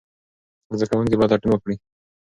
[0.77, 1.75] زده کوونکي باید لټون وکړي.